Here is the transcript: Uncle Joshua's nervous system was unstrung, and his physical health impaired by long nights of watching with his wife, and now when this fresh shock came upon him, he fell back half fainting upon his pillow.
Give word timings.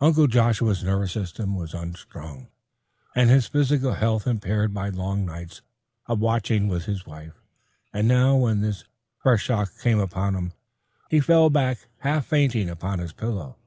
Uncle 0.00 0.26
Joshua's 0.26 0.82
nervous 0.82 1.12
system 1.12 1.54
was 1.54 1.74
unstrung, 1.74 2.48
and 3.14 3.28
his 3.28 3.46
physical 3.46 3.92
health 3.92 4.26
impaired 4.26 4.72
by 4.72 4.88
long 4.88 5.26
nights 5.26 5.60
of 6.06 6.18
watching 6.18 6.66
with 6.66 6.86
his 6.86 7.04
wife, 7.04 7.34
and 7.92 8.08
now 8.08 8.34
when 8.36 8.62
this 8.62 8.84
fresh 9.18 9.42
shock 9.42 9.70
came 9.82 9.98
upon 10.00 10.34
him, 10.34 10.54
he 11.10 11.20
fell 11.20 11.50
back 11.50 11.88
half 11.98 12.24
fainting 12.24 12.70
upon 12.70 13.00
his 13.00 13.12
pillow. 13.12 13.58